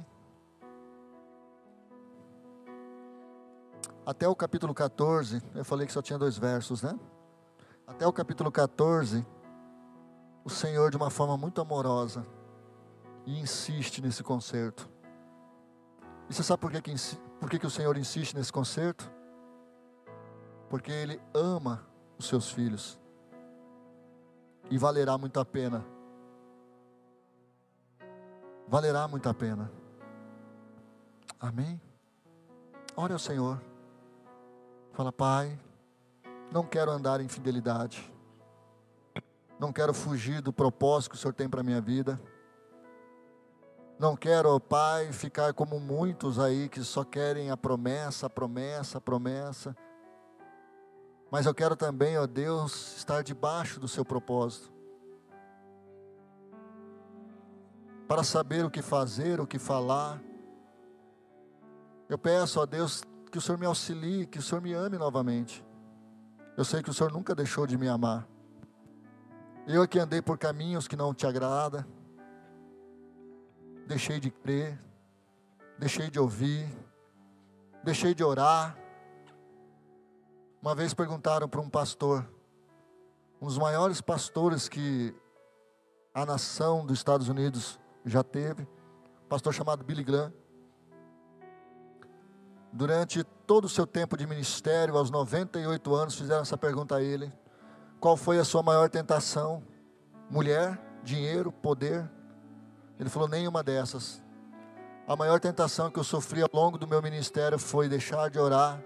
[4.04, 6.98] Até o capítulo 14, eu falei que só tinha dois versos, né?
[7.86, 9.26] Até o capítulo 14,
[10.44, 12.24] o Senhor, de uma forma muito amorosa,
[13.26, 14.90] insiste nesse concerto.
[16.28, 16.94] E você sabe por que, que,
[17.40, 19.10] por que, que o Senhor insiste nesse concerto?
[20.72, 21.86] porque Ele ama
[22.18, 22.98] os seus filhos
[24.70, 25.84] e valerá muito a pena.
[28.66, 29.70] Valerá muito a pena.
[31.38, 31.78] Amém?
[32.96, 33.60] Ore ao Senhor.
[34.92, 35.58] Fala, Pai,
[36.50, 38.12] não quero andar em fidelidade.
[39.58, 42.20] Não quero fugir do propósito que o Senhor tem para a minha vida.
[43.98, 49.00] Não quero, Pai, ficar como muitos aí que só querem a promessa, a promessa, a
[49.00, 49.74] promessa.
[51.30, 54.70] Mas eu quero também, ó Deus, estar debaixo do seu propósito.
[58.06, 60.20] Para saber o que fazer, o que falar.
[62.10, 63.02] Eu peço, ó Deus,
[63.32, 65.64] que o Senhor me auxilie, que o Senhor me ame novamente.
[66.54, 68.28] Eu sei que o Senhor nunca deixou de me amar.
[69.66, 71.88] Eu aqui andei por caminhos que não te agrada.
[73.86, 74.78] Deixei de crer,
[75.78, 76.68] deixei de ouvir,
[77.82, 78.76] deixei de orar,
[80.60, 82.28] uma vez perguntaram para um pastor,
[83.40, 85.12] um dos maiores pastores que
[86.14, 88.62] a nação dos Estados Unidos já teve,
[89.24, 90.32] um pastor chamado Billy Graham.
[92.72, 97.30] Durante todo o seu tempo de ministério, aos 98 anos, fizeram essa pergunta a ele:
[98.00, 99.62] Qual foi a sua maior tentação?
[100.30, 102.10] Mulher, dinheiro, poder?
[102.98, 104.22] Ele falou: Nenhuma dessas.
[105.06, 108.80] A maior tentação que eu sofri ao longo do meu ministério foi deixar de orar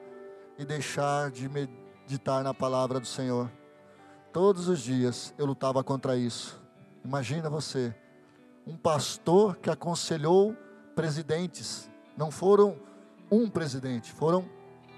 [0.59, 3.49] e deixar de meditar na palavra do Senhor.
[4.33, 6.61] Todos os dias eu lutava contra isso.
[7.05, 7.95] Imagina você,
[8.67, 10.57] um pastor que aconselhou
[10.95, 12.86] presidentes, não foram
[13.31, 14.49] um presidente, foram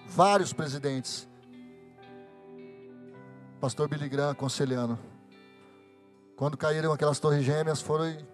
[0.07, 1.29] vários presidentes.
[3.61, 4.99] Pastor Billy Graham aconselhando.
[6.37, 8.25] Quando caíram aquelas torres gêmeas, foi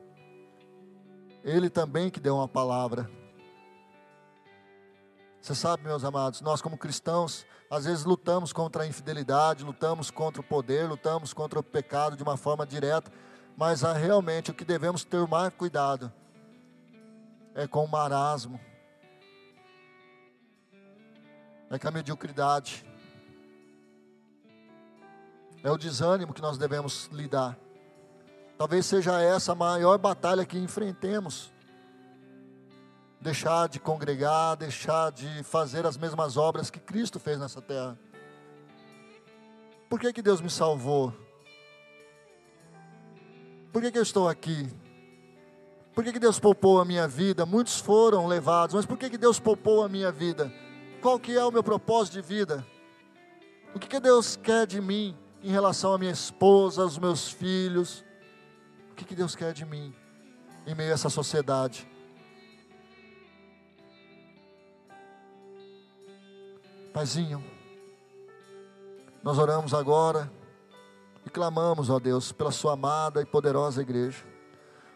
[1.43, 3.09] ele também que deu uma palavra.
[5.41, 10.41] Você sabe, meus amados, nós como cristãos, às vezes lutamos contra a infidelidade, lutamos contra
[10.41, 13.13] o poder, lutamos contra o pecado de uma forma direta,
[13.57, 16.13] mas ah, realmente o que devemos ter mais cuidado
[17.55, 18.59] é com o marasmo,
[21.71, 22.85] é com a mediocridade,
[25.62, 27.59] é o desânimo que nós devemos lidar.
[28.59, 31.53] Talvez seja essa a maior batalha que enfrentemos
[33.21, 37.99] deixar de congregar, deixar de fazer as mesmas obras que Cristo fez nessa terra.
[39.89, 41.15] Por que, que Deus me salvou?
[43.73, 44.69] Por que, que eu estou aqui?
[45.95, 47.47] Por que, que Deus poupou a minha vida?
[47.47, 50.53] Muitos foram levados, mas por que, que Deus poupou a minha vida?
[51.05, 52.67] Qual que é o meu propósito de vida?
[53.75, 58.03] O que, que Deus quer de mim em relação à minha esposa, aos meus filhos?
[58.91, 59.95] O que, que Deus quer de mim
[60.67, 61.87] em meio a essa sociedade?
[66.95, 67.45] Paizinho,
[69.23, 70.33] nós oramos agora
[71.27, 74.25] e clamamos, ó Deus, pela Sua amada e poderosa igreja.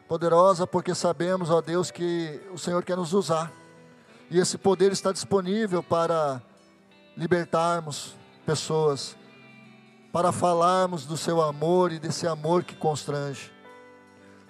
[0.09, 3.53] Poderosa porque sabemos, ó Deus, que o Senhor quer nos usar.
[4.31, 6.43] E esse poder está disponível para
[7.16, 8.14] libertarmos
[8.45, 9.16] pessoas,
[10.12, 13.53] para falarmos do Seu amor e desse amor que constrange.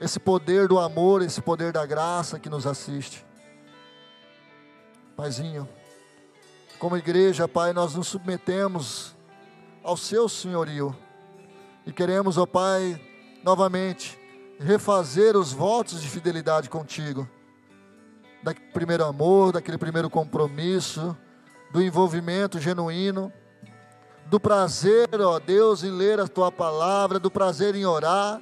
[0.00, 3.24] Esse poder do amor, esse poder da graça que nos assiste.
[5.16, 5.68] Paizinho,
[6.78, 9.14] como igreja, Pai, nós nos submetemos
[9.82, 10.96] ao Seu senhorio
[11.86, 13.00] e queremos, ó Pai,
[13.42, 14.18] novamente
[14.60, 17.28] refazer os votos de fidelidade contigo,
[18.42, 21.16] daquele primeiro amor, daquele primeiro compromisso,
[21.70, 23.32] do envolvimento genuíno,
[24.26, 28.40] do prazer, ó Deus, em ler a tua palavra, do prazer em orar,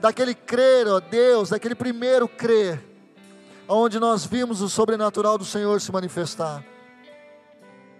[0.00, 2.82] daquele crer, ó Deus, daquele primeiro crer,
[3.68, 6.64] onde nós vimos o sobrenatural do Senhor se manifestar.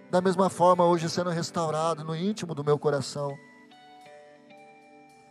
[0.09, 3.37] Da mesma forma hoje sendo restaurado no íntimo do meu coração.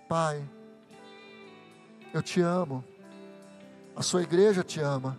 [0.08, 0.42] Pai,
[2.14, 2.84] eu te amo,
[3.96, 5.18] a sua igreja te ama,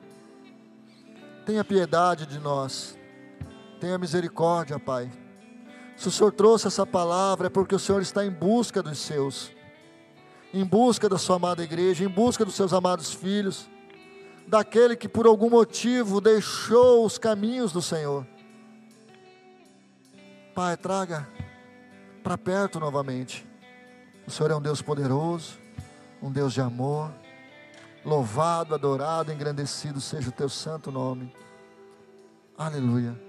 [1.48, 2.96] tenha piedade de nós,
[3.80, 5.10] tenha misericórdia, Pai.
[5.96, 9.52] Se o Senhor trouxe essa palavra é porque o Senhor está em busca dos seus,
[10.54, 13.68] em busca da sua amada igreja, em busca dos seus amados filhos,
[14.46, 18.28] daquele que por algum motivo deixou os caminhos do Senhor
[20.58, 21.30] Pai, traga
[22.24, 23.46] para perto novamente.
[24.26, 25.60] O Senhor é um Deus poderoso,
[26.20, 27.14] um Deus de amor.
[28.08, 31.30] Louvado, adorado, engrandecido seja o teu santo nome.
[32.58, 33.27] Aleluia.